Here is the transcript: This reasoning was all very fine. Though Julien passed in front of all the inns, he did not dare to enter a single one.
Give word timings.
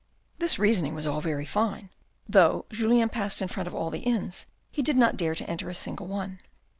This 0.39 0.57
reasoning 0.57 0.95
was 0.95 1.05
all 1.05 1.21
very 1.21 1.45
fine. 1.45 1.91
Though 2.27 2.65
Julien 2.71 3.07
passed 3.09 3.39
in 3.39 3.47
front 3.47 3.67
of 3.67 3.75
all 3.75 3.91
the 3.91 3.99
inns, 3.99 4.47
he 4.71 4.81
did 4.81 4.97
not 4.97 5.15
dare 5.15 5.35
to 5.35 5.47
enter 5.47 5.69
a 5.69 5.75
single 5.75 6.07
one. 6.07 6.39